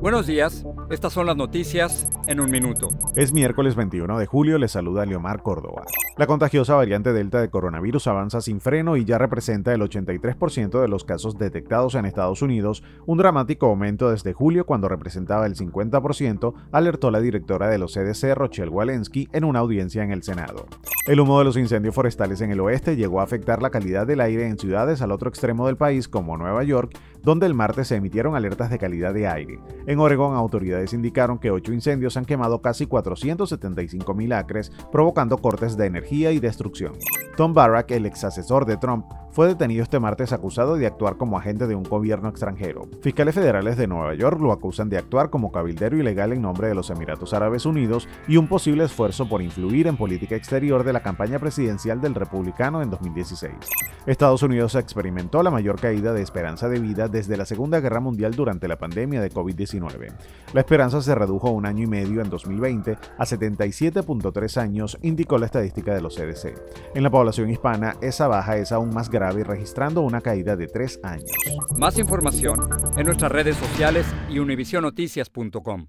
[0.00, 2.88] Buenos días, estas son las noticias en un minuto.
[3.16, 5.82] Es miércoles 21 de julio, le saluda Leomar Córdoba.
[6.16, 10.88] La contagiosa variante Delta de coronavirus avanza sin freno y ya representa el 83% de
[10.88, 16.54] los casos detectados en Estados Unidos, un dramático aumento desde julio cuando representaba el 50%,
[16.70, 20.66] alertó la directora de los CDC Rochelle Walensky en una audiencia en el Senado.
[21.08, 24.20] El humo de los incendios forestales en el oeste llegó a afectar la calidad del
[24.20, 27.96] aire en ciudades al otro extremo del país como Nueva York, donde el martes se
[27.96, 29.58] emitieron alertas de calidad de aire.
[29.88, 35.78] En Oregón, autoridades indicaron que ocho incendios han quemado casi 475 mil acres, provocando cortes
[35.78, 36.92] de energía y destrucción.
[37.38, 39.06] Tom Barrack, el ex asesor de Trump,
[39.38, 42.88] fue detenido este martes acusado de actuar como agente de un gobierno extranjero.
[43.02, 46.74] Fiscales federales de Nueva York lo acusan de actuar como cabildero ilegal en nombre de
[46.74, 51.04] los Emiratos Árabes Unidos y un posible esfuerzo por influir en política exterior de la
[51.04, 53.52] campaña presidencial del republicano en 2016.
[54.06, 58.34] Estados Unidos experimentó la mayor caída de esperanza de vida desde la Segunda Guerra Mundial
[58.34, 60.14] durante la pandemia de COVID-19.
[60.52, 65.46] La esperanza se redujo un año y medio en 2020 a 77.3 años, indicó la
[65.46, 66.58] estadística de los CDC.
[66.96, 71.00] En la población hispana, esa baja es aún más grave, registrando una caída de 3
[71.02, 71.30] años.
[71.76, 75.86] Más información en nuestras redes sociales y univisionoticias.com.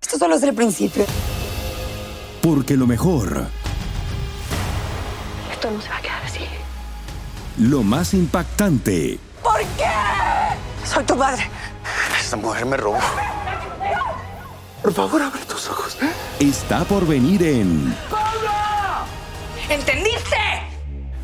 [0.00, 1.04] Esto solo es el principio.
[2.42, 3.46] Porque lo mejor.
[5.52, 6.40] Esto no se va a quedar así.
[7.58, 9.18] Lo más impactante.
[9.42, 9.90] ¿Por qué?
[10.84, 11.42] Soy tu madre.
[12.20, 12.98] Esta mujer me robó.
[14.82, 15.96] Por favor, abre tus ojos.
[16.38, 17.94] Está por venir en.
[19.68, 20.36] ¿Entendiste?